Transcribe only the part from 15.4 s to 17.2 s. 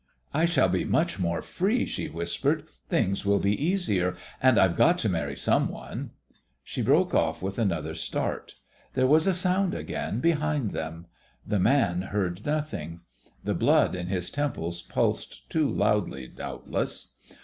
too loudly, doubtless.